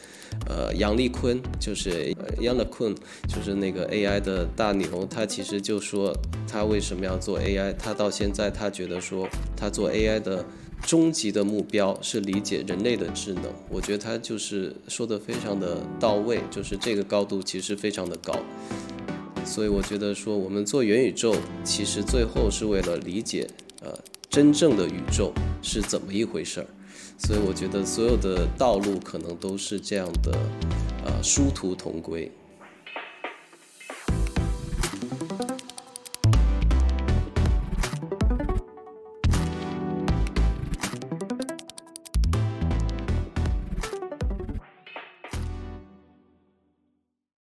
[0.49, 2.93] 呃，杨丽坤就是杨丽坤，
[3.29, 6.13] 就是那个 AI 的大牛，他其实就说
[6.49, 10.45] 他为什么要做 AI，他到现在他觉得说他做 AI 的
[10.83, 18.37] 终极的目标是理解人类的智能，我觉得他就是说的非常的到位，就是这个高度其实非常的高。
[19.45, 23.47] 所以我觉得说我们做元宇宙，其实最后是为了理解
[23.81, 23.97] 呃
[24.35, 25.33] 真正的宇宙
[25.63, 26.67] 是怎么一回事儿。
[27.17, 30.37] 所以我觉得所有的道路可能都是这样的，
[31.05, 32.29] 呃殊途同归。